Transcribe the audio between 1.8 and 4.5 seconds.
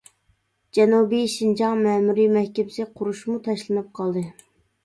مەمۇرىي مەھكىمىسى قۇرۇشمۇ تاشلىنىپ قالدى.